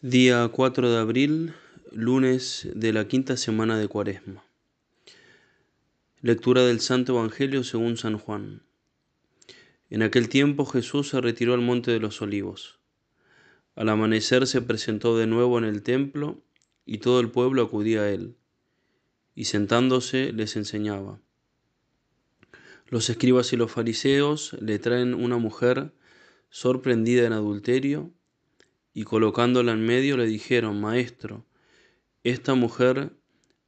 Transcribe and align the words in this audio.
Día 0.00 0.46
4 0.46 0.92
de 0.92 0.96
abril, 0.96 1.54
lunes 1.90 2.68
de 2.72 2.92
la 2.92 3.08
quinta 3.08 3.36
semana 3.36 3.76
de 3.76 3.88
Cuaresma. 3.88 4.44
Lectura 6.20 6.62
del 6.62 6.78
Santo 6.78 7.16
Evangelio 7.16 7.64
según 7.64 7.96
San 7.96 8.16
Juan. 8.16 8.62
En 9.90 10.02
aquel 10.02 10.28
tiempo 10.28 10.66
Jesús 10.66 11.08
se 11.08 11.20
retiró 11.20 11.52
al 11.52 11.62
monte 11.62 11.90
de 11.90 11.98
los 11.98 12.22
olivos. 12.22 12.78
Al 13.74 13.88
amanecer 13.88 14.46
se 14.46 14.62
presentó 14.62 15.18
de 15.18 15.26
nuevo 15.26 15.58
en 15.58 15.64
el 15.64 15.82
templo 15.82 16.44
y 16.86 16.98
todo 16.98 17.18
el 17.18 17.32
pueblo 17.32 17.62
acudía 17.62 18.02
a 18.02 18.10
él, 18.10 18.36
y 19.34 19.46
sentándose 19.46 20.32
les 20.32 20.54
enseñaba. 20.54 21.20
Los 22.86 23.10
escribas 23.10 23.52
y 23.52 23.56
los 23.56 23.72
fariseos 23.72 24.56
le 24.60 24.78
traen 24.78 25.14
una 25.14 25.38
mujer 25.38 25.92
sorprendida 26.50 27.26
en 27.26 27.32
adulterio, 27.32 28.12
y 28.98 29.04
colocándola 29.04 29.70
en 29.70 29.86
medio 29.86 30.16
le 30.16 30.26
dijeron, 30.26 30.80
Maestro, 30.80 31.46
esta 32.24 32.56
mujer 32.56 33.12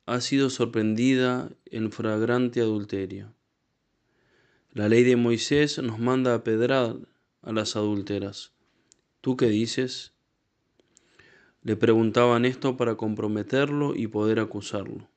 ha 0.05 0.21
sido 0.21 0.51
sorprendida 0.51 1.52
en 1.66 1.93
fragrante 1.93 2.61
adulterio. 2.61 3.33
La 4.73 4.88
ley 4.88 5.05
de 5.05 5.15
Moisés 5.15 5.79
nos 5.79 6.01
manda 6.01 6.35
a 6.35 6.43
pedrar 6.43 6.97
a 7.43 7.52
las 7.52 7.77
adúlteras. 7.77 8.55
¿Tú 9.21 9.37
qué 9.37 9.47
dices? 9.47 10.15
Le 11.62 11.77
preguntaban 11.77 12.45
esto 12.45 12.77
para 12.77 12.97
comprometerlo 12.97 13.95
y 13.95 14.09
poder 14.09 14.41
acusarlo. 14.41 15.09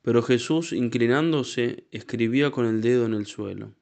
Pero 0.00 0.22
Jesús, 0.22 0.72
inclinándose, 0.72 1.84
escribía 1.90 2.50
con 2.50 2.64
el 2.64 2.80
dedo 2.80 3.04
en 3.04 3.12
el 3.12 3.26
suelo. 3.26 3.74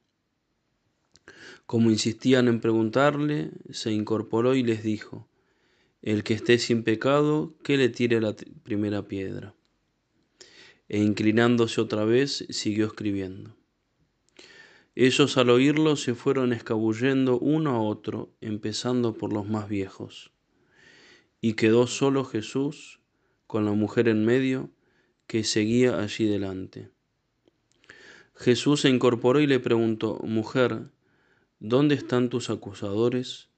Como 1.73 1.91
insistían 1.91 2.49
en 2.49 2.61
preguntarle, 2.61 3.51
se 3.71 3.93
incorporó 3.93 4.55
y 4.55 4.63
les 4.63 4.83
dijo, 4.83 5.27
El 6.03 6.23
que 6.23 6.35
esté 6.35 6.59
sin 6.59 6.83
pecado, 6.83 7.55
que 7.65 7.79
le 7.79 7.89
tire 7.89 8.21
la 8.21 8.37
primera 8.63 9.09
piedra. 9.09 9.55
E 10.91 10.99
inclinándose 10.99 11.81
otra 11.81 12.05
vez, 12.05 12.45
siguió 12.51 12.85
escribiendo. 12.85 13.57
Ellos 14.95 15.39
al 15.39 15.49
oírlo 15.49 15.97
se 15.97 16.15
fueron 16.15 16.53
escabullendo 16.53 17.39
uno 17.39 17.71
a 17.71 17.81
otro, 17.81 18.35
empezando 18.43 19.15
por 19.15 19.33
los 19.33 19.49
más 19.49 19.67
viejos. 19.67 20.31
Y 21.41 21.55
quedó 21.55 21.87
solo 21.87 22.27
Jesús, 22.27 23.01
con 23.47 23.65
la 23.65 23.73
mujer 23.73 24.09
en 24.09 24.27
medio, 24.27 24.69
que 25.27 25.43
seguía 25.43 26.01
allí 26.01 26.27
delante. 26.27 26.91
Jesús 28.35 28.83
se 28.83 28.91
incorporó 28.91 29.41
y 29.41 29.47
le 29.47 29.59
preguntó, 29.59 30.19
Mujer, 30.23 30.91
¿Dónde 31.65 31.95
están 31.95 32.29
tus 32.29 32.51
acusadores? 32.51 33.49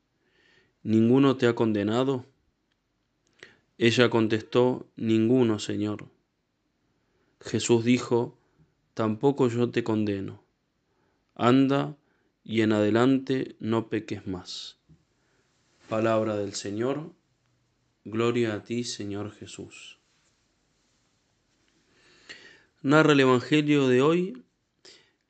¿Ninguno 0.83 1.39
te 1.39 1.47
ha 1.47 1.55
condenado? 1.55 2.27
Ella 3.79 4.11
contestó, 4.11 4.87
Ninguno, 4.95 5.59
Señor. 5.59 6.11
Jesús 7.41 7.83
dijo, 7.83 8.37
Tampoco 8.93 9.49
yo 9.49 9.71
te 9.71 9.85
condeno. 9.85 10.45
Anda 11.35 11.97
y 12.45 12.61
en 12.61 12.73
adelante 12.73 13.57
no 13.59 13.89
peques 13.89 14.27
más. 14.27 14.77
Palabra 15.89 16.37
del 16.37 16.53
Señor. 16.53 17.11
Gloria 18.05 18.53
a 18.53 18.63
ti, 18.65 18.85
Señor 18.85 19.33
Jesús. 19.33 19.99
Narra 22.83 23.15
el 23.15 23.21
Evangelio 23.21 23.89
de 23.89 24.03
hoy 24.03 24.44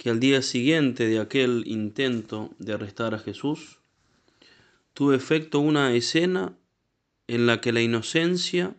que 0.04 0.10
al 0.10 0.20
día 0.20 0.42
siguiente 0.42 1.08
de 1.08 1.18
aquel 1.18 1.62
intento 1.64 2.50
de 2.58 2.74
arrestar 2.74 3.14
a 3.14 3.18
Jesús, 3.18 3.78
tuvo 4.92 5.14
efecto 5.14 5.60
una 5.60 5.94
escena 5.94 6.58
en 7.26 7.46
la 7.46 7.62
que 7.62 7.72
la 7.72 7.80
inocencia 7.80 8.76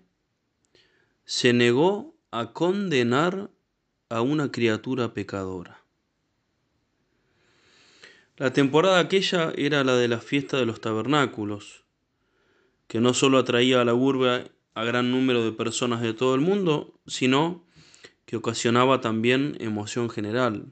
se 1.24 1.52
negó 1.52 2.14
a 2.30 2.54
condenar 2.54 3.50
a 4.10 4.22
una 4.22 4.52
criatura 4.52 5.16
pecadora. 5.16 5.82
La 8.38 8.54
temporada 8.54 9.00
aquella 9.00 9.52
era 9.58 9.84
la 9.84 9.96
de 9.96 10.08
la 10.08 10.20
fiesta 10.20 10.58
de 10.58 10.68
los 10.68 10.80
tabernáculos, 10.80 11.86
que 12.88 13.00
no 13.00 13.16
solo 13.16 13.40
atraía 13.40 13.82
a 13.82 13.86
la 13.86 13.96
urbe 13.96 14.52
a 14.76 14.84
gran 14.84 15.10
número 15.10 15.44
de 15.44 15.54
personas 15.54 16.04
de 16.04 16.14
todo 16.14 16.36
el 16.36 16.42
mundo, 16.42 16.94
sino 17.08 17.66
que 18.28 18.36
ocasionaba 18.36 19.02
también 19.02 19.58
emoción 19.60 20.12
general 20.12 20.72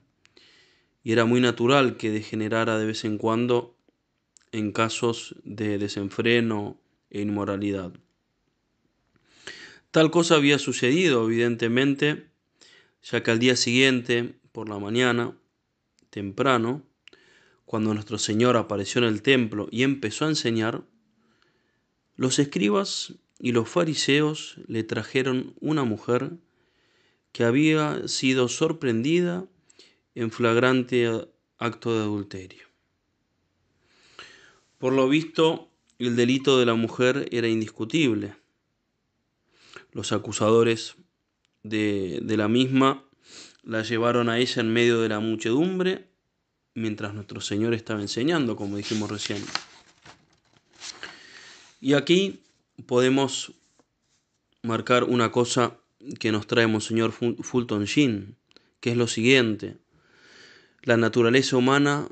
y 1.04 1.12
era 1.12 1.26
muy 1.26 1.40
natural 1.40 1.96
que 1.98 2.10
degenerara 2.10 2.78
de 2.78 2.86
vez 2.86 3.04
en 3.04 3.18
cuando 3.18 3.76
en 4.50 4.72
casos 4.72 5.36
de 5.44 5.78
desenfreno 5.78 6.80
e 7.10 7.20
inmoralidad. 7.20 7.92
Tal 9.90 10.10
cosa 10.10 10.36
había 10.36 10.58
sucedido, 10.58 11.26
evidentemente, 11.26 12.26
ya 13.02 13.22
que 13.22 13.30
al 13.30 13.38
día 13.38 13.54
siguiente, 13.54 14.34
por 14.50 14.68
la 14.68 14.78
mañana, 14.78 15.36
temprano, 16.08 16.82
cuando 17.66 17.92
nuestro 17.92 18.18
Señor 18.18 18.56
apareció 18.56 19.00
en 19.02 19.08
el 19.08 19.22
templo 19.22 19.68
y 19.70 19.82
empezó 19.82 20.24
a 20.24 20.28
enseñar, 20.28 20.84
los 22.16 22.38
escribas 22.38 23.14
y 23.38 23.52
los 23.52 23.68
fariseos 23.68 24.56
le 24.66 24.84
trajeron 24.84 25.54
una 25.60 25.84
mujer 25.84 26.30
que 27.32 27.44
había 27.44 28.08
sido 28.08 28.48
sorprendida 28.48 29.46
en 30.14 30.30
flagrante 30.30 31.28
acto 31.58 31.94
de 31.94 32.02
adulterio. 32.02 32.64
Por 34.78 34.92
lo 34.92 35.08
visto, 35.08 35.70
el 35.98 36.16
delito 36.16 36.58
de 36.58 36.66
la 36.66 36.74
mujer 36.74 37.28
era 37.32 37.48
indiscutible. 37.48 38.36
Los 39.92 40.12
acusadores 40.12 40.96
de, 41.62 42.20
de, 42.22 42.36
la 42.36 42.48
misma 42.48 43.04
la 43.62 43.82
llevaron 43.82 44.28
a 44.28 44.38
ella 44.38 44.60
en 44.60 44.72
medio 44.72 45.00
de 45.00 45.08
la 45.08 45.20
muchedumbre 45.20 46.08
mientras 46.74 47.14
nuestro 47.14 47.40
Señor 47.40 47.72
estaba 47.72 48.00
enseñando, 48.00 48.56
como 48.56 48.76
dijimos 48.76 49.10
recién. 49.10 49.42
Y 51.80 51.94
aquí 51.94 52.42
podemos 52.86 53.52
marcar 54.62 55.04
una 55.04 55.30
cosa 55.30 55.78
que 56.18 56.32
nos 56.32 56.46
trae 56.46 56.66
Monseñor 56.66 57.12
Fulton 57.12 57.84
Sheen, 57.84 58.36
que 58.80 58.90
es 58.90 58.96
lo 58.96 59.06
siguiente. 59.06 59.76
La 60.84 60.98
naturaleza 60.98 61.56
humana 61.56 62.08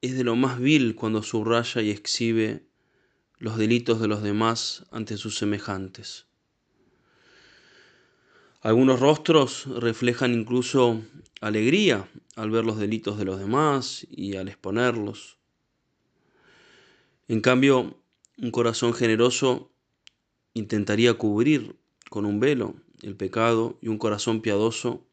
es 0.00 0.16
de 0.16 0.22
lo 0.22 0.36
más 0.36 0.60
vil 0.60 0.94
cuando 0.94 1.24
subraya 1.24 1.82
y 1.82 1.90
exhibe 1.90 2.64
los 3.38 3.58
delitos 3.58 4.00
de 4.00 4.06
los 4.06 4.22
demás 4.22 4.84
ante 4.92 5.16
sus 5.16 5.36
semejantes. 5.38 6.26
Algunos 8.60 9.00
rostros 9.00 9.66
reflejan 9.66 10.34
incluso 10.34 11.02
alegría 11.40 12.08
al 12.36 12.52
ver 12.52 12.64
los 12.64 12.78
delitos 12.78 13.18
de 13.18 13.24
los 13.24 13.40
demás 13.40 14.06
y 14.08 14.36
al 14.36 14.46
exponerlos. 14.46 15.36
En 17.26 17.40
cambio, 17.40 17.96
un 18.38 18.52
corazón 18.52 18.94
generoso 18.94 19.72
intentaría 20.54 21.14
cubrir 21.14 21.74
con 22.08 22.24
un 22.24 22.38
velo 22.38 22.76
el 23.02 23.16
pecado 23.16 23.78
y 23.82 23.88
un 23.88 23.98
corazón 23.98 24.42
piadoso 24.42 25.04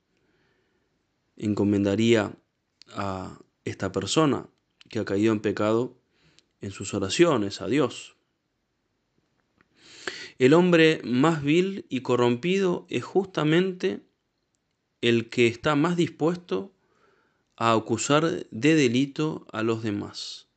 encomendaría 1.37 2.35
a 2.93 3.39
esta 3.65 3.91
persona 3.91 4.47
que 4.89 4.99
ha 4.99 5.05
caído 5.05 5.31
en 5.33 5.39
pecado 5.39 5.95
en 6.61 6.71
sus 6.71 6.93
oraciones 6.93 7.61
a 7.61 7.67
Dios. 7.67 8.15
El 10.37 10.53
hombre 10.53 11.01
más 11.03 11.43
vil 11.43 11.85
y 11.89 12.01
corrompido 12.01 12.85
es 12.89 13.03
justamente 13.03 14.01
el 15.01 15.29
que 15.29 15.47
está 15.47 15.75
más 15.75 15.97
dispuesto 15.97 16.73
a 17.57 17.73
acusar 17.73 18.47
de 18.49 18.75
delito 18.75 19.45
a 19.51 19.63
los 19.63 19.83
demás. 19.83 20.47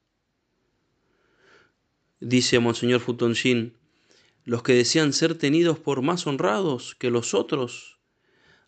Dice 2.20 2.60
Monseñor 2.60 3.00
Futonchin, 3.00 3.76
los 4.44 4.62
que 4.62 4.74
desean 4.74 5.12
ser 5.12 5.36
tenidos 5.36 5.78
por 5.80 6.02
más 6.02 6.26
honrados 6.26 6.94
que 6.94 7.10
los 7.10 7.34
otros 7.34 7.98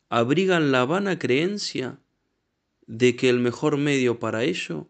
abrigan 0.09 0.73
la 0.73 0.85
vana 0.85 1.19
creencia 1.19 1.99
de 2.87 3.17
que 3.17 3.29
el 3.29 3.39
mejor 3.39 3.77
medio 3.77 4.19
para 4.19 4.45
ello 4.45 4.89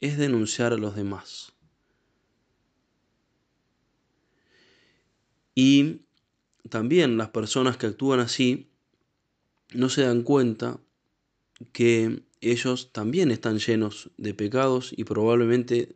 es 0.00 0.18
denunciar 0.18 0.72
a 0.72 0.76
los 0.76 0.96
demás. 0.96 1.52
Y 5.54 6.02
también 6.68 7.16
las 7.16 7.30
personas 7.30 7.76
que 7.76 7.86
actúan 7.86 8.20
así 8.20 8.70
no 9.72 9.88
se 9.88 10.02
dan 10.02 10.22
cuenta 10.22 10.80
que 11.72 12.22
ellos 12.40 12.92
también 12.92 13.30
están 13.30 13.58
llenos 13.58 14.10
de 14.16 14.34
pecados 14.34 14.92
y 14.96 15.04
probablemente 15.04 15.94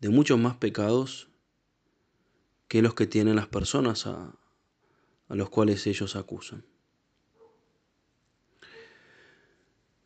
de 0.00 0.08
muchos 0.08 0.38
más 0.38 0.56
pecados 0.56 1.28
que 2.66 2.82
los 2.82 2.94
que 2.94 3.06
tienen 3.06 3.36
las 3.36 3.46
personas 3.46 4.06
a, 4.06 4.34
los 5.28 5.50
cuales 5.50 5.86
ellos 5.86 6.16
acusan. 6.16 6.64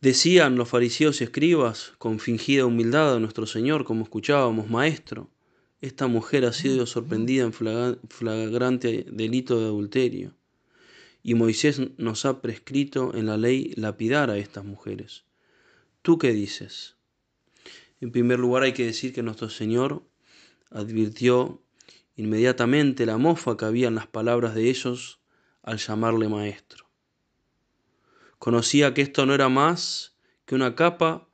Decían 0.03 0.57
los 0.57 0.69
fariseos 0.69 1.21
y 1.21 1.25
escribas 1.25 1.93
con 1.99 2.19
fingida 2.19 2.67
humildad 2.67 3.15
a 3.15 3.21
nuestro 3.21 3.47
Señor, 3.47 3.85
como 3.85 4.03
escuchábamos, 4.03 4.69
Maestro, 4.69 5.31
esta 5.81 6.09
mujer 6.09 6.45
ha 6.45 6.53
sido 6.53 6.87
sorprendida 6.87 7.45
en 7.45 7.53
flagrante 7.53 9.07
delito 9.09 9.61
de 9.61 9.67
adulterio. 9.67 10.35
Y 11.23 11.35
Moisés 11.35 11.81
nos 11.99 12.25
ha 12.25 12.43
prescrito 12.43 13.15
en 13.15 13.27
la 13.27 13.37
ley 13.37 13.75
lapidar 13.77 14.29
a 14.31 14.39
estas 14.39 14.65
mujeres. 14.65 15.25
¿Tú 16.03 16.19
qué 16.19 16.33
dices? 16.33 16.97
En 18.01 18.11
primer 18.11 18.41
lugar 18.41 18.65
hay 18.65 18.73
que 18.73 18.87
decir 18.87 19.13
que 19.13 19.23
nuestro 19.23 19.51
Señor 19.51 20.03
advirtió 20.73 21.63
inmediatamente 22.17 23.07
la 23.07 23.19
mofa 23.19 23.57
que 23.57 23.67
había 23.67 23.87
en 23.87 23.95
las 23.95 24.09
palabras 24.09 24.57
de 24.57 24.69
ellos 24.69 25.21
al 25.63 25.79
llamarle 25.79 26.29
maestro. 26.29 26.92
Conocía 28.43 28.93
que 28.93 29.03
esto 29.03 29.25
no 29.25 29.35
era 29.35 29.49
más 29.49 30.17
que 30.47 30.57
una 30.57 30.75
capa 30.75 31.29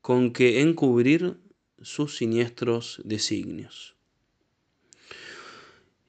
con 0.00 0.32
que 0.32 0.62
encubrir 0.62 1.38
sus 1.82 2.16
siniestros 2.16 3.02
designios. 3.04 3.96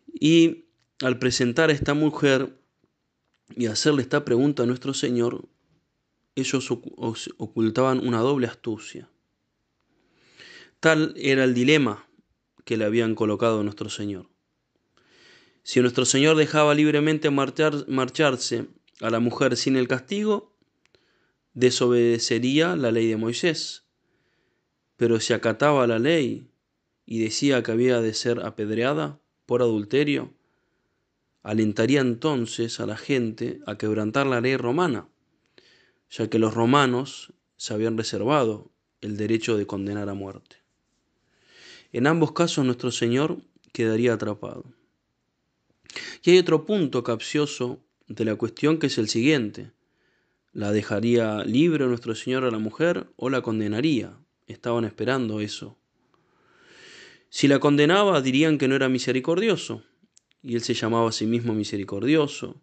Y 0.07 0.63
al 1.01 1.19
presentar 1.19 1.69
a 1.69 1.73
esta 1.73 1.93
mujer 1.93 2.57
y 3.53 3.65
hacerle 3.65 4.01
esta 4.01 4.23
pregunta 4.23 4.63
a 4.63 4.65
nuestro 4.65 4.93
Señor, 4.93 5.49
ellos 6.35 6.71
ocultaban 6.71 7.99
una 7.99 8.19
doble 8.19 8.47
astucia. 8.47 9.09
Tal 10.79 11.13
era 11.17 11.43
el 11.43 11.53
dilema 11.53 12.07
que 12.63 12.77
le 12.77 12.85
habían 12.85 13.13
colocado 13.13 13.59
a 13.59 13.63
nuestro 13.63 13.89
Señor. 13.89 14.29
Si 15.63 15.81
nuestro 15.81 16.05
Señor 16.05 16.37
dejaba 16.37 16.73
libremente 16.75 17.29
marchar, 17.29 17.85
marcharse 17.89 18.69
a 19.01 19.09
la 19.09 19.19
mujer 19.19 19.57
sin 19.57 19.75
el 19.75 19.87
castigo, 19.87 20.55
desobedecería 21.53 22.75
la 22.75 22.91
ley 22.91 23.07
de 23.07 23.17
Moisés. 23.17 23.85
Pero 24.97 25.19
si 25.19 25.33
acataba 25.33 25.87
la 25.87 25.99
ley 25.99 26.49
y 27.05 27.19
decía 27.19 27.63
que 27.63 27.71
había 27.71 28.01
de 28.01 28.13
ser 28.13 28.45
apedreada 28.45 29.19
por 29.45 29.61
adulterio, 29.61 30.33
alentaría 31.41 32.01
entonces 32.01 32.79
a 32.79 32.85
la 32.85 32.97
gente 32.97 33.59
a 33.67 33.77
quebrantar 33.77 34.27
la 34.27 34.41
ley 34.41 34.55
romana, 34.55 35.09
ya 36.09 36.29
que 36.29 36.39
los 36.39 36.53
romanos 36.53 37.33
se 37.57 37.73
habían 37.73 37.97
reservado 37.97 38.71
el 39.01 39.17
derecho 39.17 39.57
de 39.57 39.67
condenar 39.67 40.09
a 40.09 40.13
muerte. 40.13 40.57
En 41.91 42.07
ambos 42.07 42.31
casos 42.31 42.65
nuestro 42.65 42.91
Señor 42.91 43.41
quedaría 43.71 44.13
atrapado. 44.13 44.63
Y 46.23 46.31
hay 46.31 46.39
otro 46.39 46.65
punto 46.65 47.03
capcioso 47.03 47.85
de 48.15 48.25
la 48.25 48.35
cuestión 48.35 48.77
que 48.77 48.87
es 48.87 48.97
el 48.97 49.09
siguiente. 49.09 49.71
¿La 50.51 50.71
dejaría 50.71 51.43
libre 51.43 51.87
nuestro 51.87 52.13
Señor 52.13 52.43
a 52.43 52.51
la 52.51 52.59
mujer 52.59 53.07
o 53.15 53.29
la 53.29 53.41
condenaría? 53.41 54.17
Estaban 54.45 54.85
esperando 54.85 55.39
eso. 55.39 55.77
Si 57.29 57.47
la 57.47 57.59
condenaba 57.59 58.21
dirían 58.21 58.59
que 58.59 58.67
no 58.67 58.75
era 58.75 58.87
misericordioso, 58.89 59.83
y 60.43 60.53
él 60.53 60.61
se 60.61 60.75
llamaba 60.75 61.09
a 61.09 61.11
sí 61.11 61.25
mismo 61.25 61.55
misericordioso, 61.55 62.61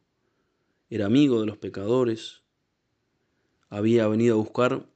era 0.89 1.07
amigo 1.07 1.41
de 1.41 1.47
los 1.47 1.57
pecadores, 1.57 2.43
había 3.69 4.07
venido 4.07 4.35
a 4.35 4.39
buscar 4.39 4.87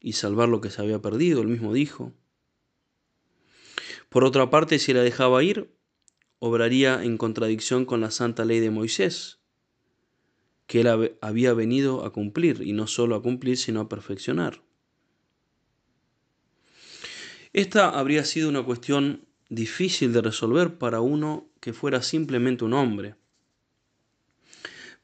y 0.00 0.12
salvar 0.12 0.50
lo 0.50 0.60
que 0.60 0.70
se 0.70 0.82
había 0.82 1.00
perdido, 1.00 1.40
él 1.40 1.48
mismo 1.48 1.72
dijo. 1.72 2.12
Por 4.10 4.24
otra 4.24 4.50
parte, 4.50 4.78
si 4.78 4.92
la 4.92 5.02
dejaba 5.02 5.42
ir, 5.42 5.74
obraría 6.38 7.02
en 7.02 7.16
contradicción 7.16 7.86
con 7.86 8.02
la 8.02 8.10
santa 8.10 8.44
ley 8.44 8.60
de 8.60 8.70
Moisés, 8.70 9.37
que 10.68 10.82
él 10.82 11.16
había 11.22 11.54
venido 11.54 12.04
a 12.04 12.12
cumplir, 12.12 12.60
y 12.62 12.74
no 12.74 12.86
solo 12.86 13.16
a 13.16 13.22
cumplir, 13.22 13.56
sino 13.56 13.80
a 13.80 13.88
perfeccionar. 13.88 14.60
Esta 17.54 17.88
habría 17.98 18.24
sido 18.26 18.50
una 18.50 18.62
cuestión 18.62 19.24
difícil 19.48 20.12
de 20.12 20.20
resolver 20.20 20.76
para 20.76 21.00
uno 21.00 21.48
que 21.60 21.72
fuera 21.72 22.02
simplemente 22.02 22.66
un 22.66 22.74
hombre. 22.74 23.14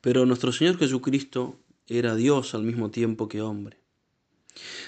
Pero 0.02 0.26
nuestro 0.26 0.52
Señor 0.52 0.78
Jesucristo 0.78 1.58
era 1.87 2.14
Dios 2.14 2.55
al 2.55 2.62
mismo 2.62 2.90
tiempo 2.90 3.26
que 3.26 3.40
hombre. 3.40 3.81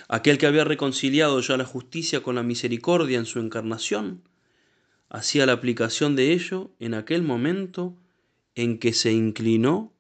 Aquel 0.09 0.37
que 0.37 0.47
había 0.47 0.65
reconciliado 0.65 1.41
ya 1.41 1.57
la 1.57 1.65
justicia 1.65 2.23
con 2.23 2.35
la 2.35 2.43
misericordia 2.43 3.19
en 3.19 3.25
su 3.25 3.39
encarnación, 3.39 4.29
hacía 5.09 5.47
la 5.47 5.53
aplicación 5.53 6.17
de 6.17 6.33
ello 6.33 6.71
en 6.81 6.93
aquel 6.93 7.23
momento 7.23 7.97
en 8.55 8.79
que 8.79 8.93
se 8.93 9.13
inclinó 9.13 9.96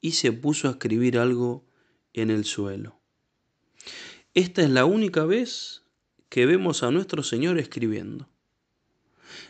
y 0.00 0.12
se 0.12 0.32
puso 0.32 0.68
a 0.68 0.72
escribir 0.72 1.18
algo 1.18 1.66
en 2.12 2.30
el 2.30 2.44
suelo. 2.44 2.98
Esta 4.34 4.62
es 4.62 4.70
la 4.70 4.84
única 4.84 5.24
vez 5.24 5.82
que 6.28 6.46
vemos 6.46 6.82
a 6.82 6.90
nuestro 6.90 7.22
Señor 7.22 7.58
escribiendo. 7.58 8.28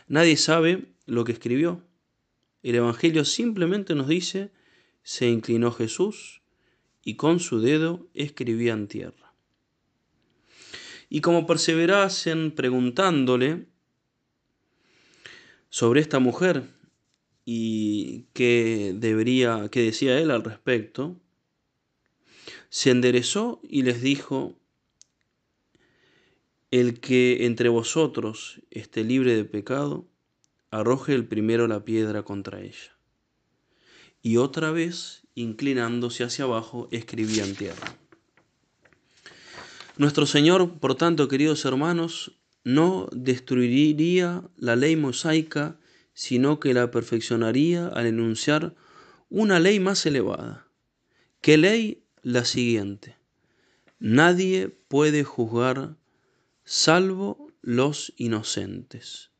Nadie 0.07 0.37
sabe 0.37 0.93
lo 1.05 1.23
que 1.23 1.31
escribió. 1.31 1.83
El 2.63 2.75
Evangelio 2.75 3.25
simplemente 3.25 3.95
nos 3.95 4.07
dice, 4.07 4.51
se 5.03 5.29
inclinó 5.29 5.71
Jesús 5.71 6.41
y 7.03 7.15
con 7.15 7.39
su 7.39 7.61
dedo 7.61 8.07
escribía 8.13 8.73
en 8.73 8.87
tierra. 8.87 9.33
Y 11.09 11.21
como 11.21 11.47
perseverasen 11.47 12.51
preguntándole 12.51 13.67
sobre 15.69 16.01
esta 16.01 16.19
mujer 16.19 16.78
y 17.51 18.27
qué 18.33 18.93
debería, 18.95 19.69
qué 19.71 19.81
decía 19.81 20.19
él 20.19 20.29
al 20.29 20.43
respecto, 20.43 21.19
se 22.69 22.91
enderezó 22.91 23.59
y 23.67 23.81
les 23.81 24.03
dijo, 24.03 24.55
el 26.69 26.99
que 26.99 27.47
entre 27.47 27.69
vosotros 27.69 28.61
esté 28.69 29.03
libre 29.03 29.35
de 29.35 29.45
pecado, 29.45 30.05
arroje 30.69 31.15
el 31.15 31.25
primero 31.25 31.67
la 31.67 31.83
piedra 31.83 32.21
contra 32.21 32.61
ella. 32.61 32.95
Y 34.21 34.37
otra 34.37 34.69
vez, 34.69 35.23
inclinándose 35.33 36.23
hacia 36.23 36.45
abajo, 36.45 36.87
escribía 36.91 37.45
en 37.45 37.55
tierra. 37.55 37.97
Nuestro 39.97 40.27
Señor, 40.27 40.77
por 40.77 40.93
tanto, 40.93 41.27
queridos 41.27 41.65
hermanos, 41.65 42.31
no 42.63 43.09
destruiría 43.11 44.43
la 44.55 44.75
ley 44.75 44.95
mosaica, 44.95 45.79
sino 46.19 46.59
que 46.59 46.73
la 46.73 46.91
perfeccionaría 46.91 47.87
al 47.87 48.05
enunciar 48.05 48.75
una 49.29 49.57
ley 49.61 49.79
más 49.79 50.05
elevada. 50.05 50.67
¿Qué 51.39 51.57
ley? 51.57 52.03
La 52.23 52.43
siguiente. 52.43 53.15
Nadie 53.99 54.67
puede 54.67 55.23
juzgar 55.23 55.95
salvo 56.65 57.53
los 57.61 58.11
inocentes. 58.17 59.31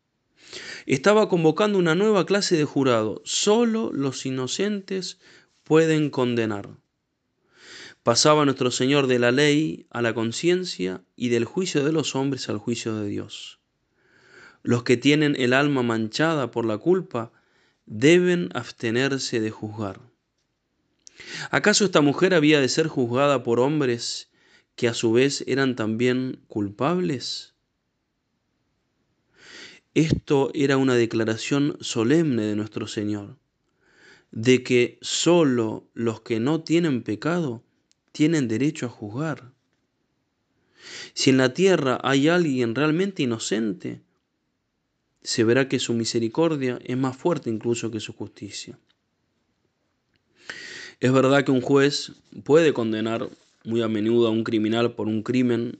Estaba 0.85 1.27
convocando 1.27 1.77
una 1.77 1.95
nueva 1.95 2.25
clase 2.25 2.55
de 2.55 2.63
jurado. 2.63 3.21
Solo 3.25 3.91
los 3.91 4.25
inocentes 4.25 5.19
pueden 5.65 6.09
condenar. 6.09 6.77
Pasaba 8.03 8.45
nuestro 8.45 8.71
Señor 8.71 9.07
de 9.07 9.19
la 9.19 9.33
ley 9.33 9.85
a 9.89 10.01
la 10.01 10.13
conciencia 10.13 11.03
y 11.17 11.27
del 11.27 11.43
juicio 11.43 11.83
de 11.83 11.91
los 11.91 12.15
hombres 12.15 12.47
al 12.47 12.57
juicio 12.57 12.95
de 12.95 13.09
Dios. 13.09 13.58
Los 14.63 14.83
que 14.83 14.97
tienen 14.97 15.35
el 15.37 15.53
alma 15.53 15.83
manchada 15.83 16.51
por 16.51 16.65
la 16.65 16.77
culpa 16.77 17.31
deben 17.85 18.49
abstenerse 18.53 19.39
de 19.39 19.51
juzgar. 19.51 20.01
¿Acaso 21.51 21.85
esta 21.85 22.01
mujer 22.01 22.33
había 22.33 22.59
de 22.59 22.69
ser 22.69 22.87
juzgada 22.87 23.43
por 23.43 23.59
hombres 23.59 24.29
que 24.75 24.87
a 24.87 24.93
su 24.93 25.11
vez 25.11 25.43
eran 25.47 25.75
también 25.75 26.41
culpables? 26.47 27.55
Esto 29.95 30.51
era 30.53 30.77
una 30.77 30.95
declaración 30.95 31.77
solemne 31.81 32.43
de 32.43 32.55
nuestro 32.55 32.87
Señor, 32.87 33.37
de 34.31 34.63
que 34.63 34.99
sólo 35.01 35.89
los 35.93 36.21
que 36.21 36.39
no 36.39 36.61
tienen 36.61 37.01
pecado 37.03 37.63
tienen 38.11 38.47
derecho 38.47 38.85
a 38.85 38.89
juzgar. 38.89 39.51
Si 41.13 41.31
en 41.31 41.37
la 41.37 41.53
tierra 41.53 41.99
hay 42.03 42.29
alguien 42.29 42.75
realmente 42.75 43.23
inocente, 43.23 44.01
se 45.21 45.43
verá 45.43 45.67
que 45.67 45.79
su 45.79 45.93
misericordia 45.93 46.79
es 46.83 46.97
más 46.97 47.17
fuerte 47.17 47.49
incluso 47.49 47.91
que 47.91 47.99
su 47.99 48.13
justicia. 48.13 48.79
Es 50.99 51.11
verdad 51.11 51.43
que 51.43 51.51
un 51.51 51.61
juez 51.61 52.13
puede 52.43 52.73
condenar 52.73 53.29
muy 53.63 53.81
a 53.81 53.87
menudo 53.87 54.27
a 54.27 54.31
un 54.31 54.43
criminal 54.43 54.95
por 54.95 55.07
un 55.07 55.23
crimen 55.23 55.79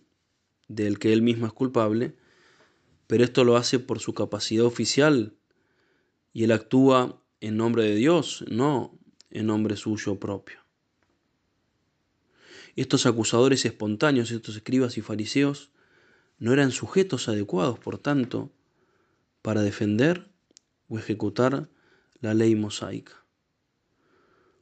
del 0.68 1.00
que 1.00 1.12
él 1.14 1.22
mismo 1.22 1.46
es 1.46 1.54
culpable, 1.54 2.16
pero 3.08 3.24
esto 3.24 3.44
lo 3.44 3.58
hace 3.58 3.80
por 3.80 4.00
su 4.00 4.14
capacidad 4.14 4.66
oficial 4.66 5.34
y 6.32 6.44
él 6.44 6.52
actúa 6.52 7.22
en 7.42 7.58
nombre 7.58 7.84
de 7.84 7.96
Dios, 7.96 8.46
no 8.50 8.98
en 9.32 9.48
nombre 9.48 9.76
suyo 9.76 10.20
propio. 10.20 10.60
Estos 12.76 13.06
acusadores 13.06 13.66
espontáneos, 13.66 14.32
estos 14.32 14.56
escribas 14.56 14.98
y 14.98 15.02
fariseos, 15.02 15.72
no 16.38 16.54
eran 16.54 16.72
sujetos 16.72 17.28
adecuados, 17.28 17.80
por 17.80 17.98
tanto, 17.98 18.52
para 19.50 19.64
defender 19.64 20.30
o 20.90 21.00
ejecutar 21.00 21.72
la 22.22 22.36
ley 22.36 22.54
mosaica. 22.54 23.26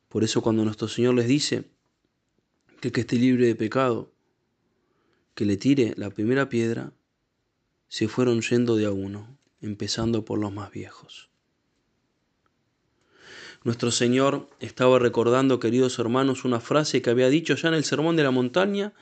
Por 0.07 0.23
eso 0.23 0.41
cuando 0.41 0.63
nuestro 0.63 0.87
Señor 0.87 1.15
les 1.15 1.27
dice, 1.27 1.65
que 2.79 2.93
que 2.93 3.01
esté 3.01 3.17
libre 3.17 3.47
de 3.47 3.55
pecado, 3.55 4.13
que 5.35 5.43
le 5.43 5.57
tire 5.57 5.93
la 5.97 6.09
primera 6.09 6.47
piedra, 6.47 6.93
se 7.89 8.07
fueron 8.07 8.39
yendo 8.39 8.77
de 8.77 8.85
a 8.85 8.91
uno, 8.91 9.37
empezando 9.59 10.23
por 10.23 10.39
los 10.39 10.53
más 10.53 10.71
viejos. 10.71 11.29
Nuestro 13.65 13.91
Señor 13.91 14.49
estaba 14.61 14.99
recordando, 14.99 15.59
queridos 15.59 15.99
hermanos, 15.99 16.45
una 16.45 16.61
frase 16.61 17.01
que 17.01 17.09
había 17.09 17.27
dicho 17.27 17.55
ya 17.55 17.67
en 17.67 17.73
el 17.73 17.83
Sermón 17.83 18.15
de 18.15 18.23
la 18.23 18.31
Montaña 18.31 18.93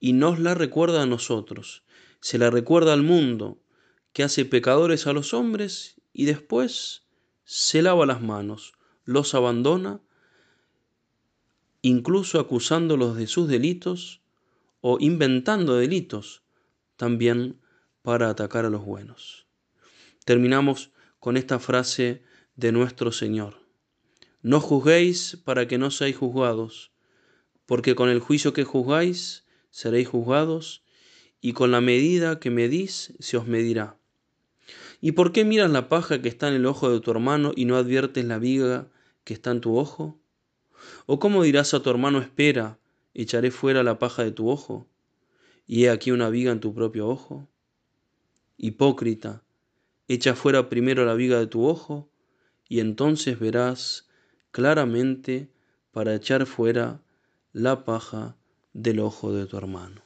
y 0.00 0.14
nos 0.14 0.38
la 0.38 0.54
recuerda 0.54 1.02
a 1.02 1.06
nosotros. 1.06 1.82
Se 2.20 2.38
la 2.38 2.48
recuerda 2.48 2.94
al 2.94 3.02
mundo, 3.02 3.60
que 4.16 4.24
hace 4.24 4.46
pecadores 4.46 5.06
a 5.06 5.12
los 5.12 5.34
hombres 5.34 6.00
y 6.14 6.24
después 6.24 7.02
se 7.44 7.82
lava 7.82 8.06
las 8.06 8.22
manos, 8.22 8.72
los 9.04 9.34
abandona, 9.34 10.00
incluso 11.82 12.40
acusándolos 12.40 13.18
de 13.18 13.26
sus 13.26 13.46
delitos 13.46 14.22
o 14.80 14.96
inventando 15.00 15.76
delitos 15.76 16.44
también 16.96 17.60
para 18.00 18.30
atacar 18.30 18.64
a 18.64 18.70
los 18.70 18.86
buenos. 18.86 19.48
Terminamos 20.24 20.92
con 21.18 21.36
esta 21.36 21.58
frase 21.58 22.22
de 22.54 22.72
nuestro 22.72 23.12
Señor. 23.12 23.66
No 24.40 24.62
juzguéis 24.62 25.36
para 25.44 25.68
que 25.68 25.76
no 25.76 25.90
seáis 25.90 26.16
juzgados, 26.16 26.90
porque 27.66 27.94
con 27.94 28.08
el 28.08 28.20
juicio 28.20 28.54
que 28.54 28.64
juzgáis 28.64 29.44
seréis 29.68 30.08
juzgados, 30.08 30.86
y 31.42 31.52
con 31.52 31.70
la 31.70 31.82
medida 31.82 32.40
que 32.40 32.48
medís 32.48 33.12
se 33.18 33.36
os 33.36 33.46
medirá. 33.46 33.98
¿Y 35.00 35.12
por 35.12 35.32
qué 35.32 35.44
miras 35.44 35.70
la 35.70 35.88
paja 35.88 36.22
que 36.22 36.28
está 36.28 36.48
en 36.48 36.54
el 36.54 36.66
ojo 36.66 36.90
de 36.90 37.00
tu 37.00 37.10
hermano 37.10 37.52
y 37.54 37.64
no 37.64 37.76
adviertes 37.76 38.24
la 38.24 38.38
viga 38.38 38.88
que 39.24 39.34
está 39.34 39.50
en 39.50 39.60
tu 39.60 39.76
ojo? 39.76 40.18
¿O 41.06 41.18
cómo 41.18 41.42
dirás 41.42 41.74
a 41.74 41.80
tu 41.80 41.90
hermano, 41.90 42.18
espera, 42.18 42.78
echaré 43.14 43.50
fuera 43.50 43.82
la 43.82 43.98
paja 43.98 44.24
de 44.24 44.32
tu 44.32 44.50
ojo, 44.50 44.86
y 45.66 45.84
he 45.84 45.90
aquí 45.90 46.10
una 46.10 46.30
viga 46.30 46.52
en 46.52 46.60
tu 46.60 46.74
propio 46.74 47.08
ojo? 47.08 47.48
Hipócrita, 48.56 49.42
echa 50.08 50.34
fuera 50.34 50.68
primero 50.68 51.04
la 51.04 51.14
viga 51.14 51.38
de 51.38 51.46
tu 51.46 51.66
ojo, 51.66 52.08
y 52.68 52.80
entonces 52.80 53.38
verás 53.38 54.08
claramente 54.50 55.50
para 55.92 56.14
echar 56.14 56.46
fuera 56.46 57.02
la 57.52 57.84
paja 57.84 58.36
del 58.72 59.00
ojo 59.00 59.32
de 59.32 59.46
tu 59.46 59.56
hermano. 59.56 60.05